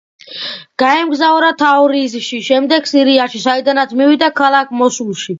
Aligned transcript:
გაემგზავრა 0.83 1.49
თავრიზში, 1.59 2.39
შემდეგ 2.47 2.89
სირიაში, 2.91 3.41
საიდანც 3.43 3.93
მივიდა 3.99 4.31
ქალაქ 4.41 4.73
მოსულში. 4.81 5.29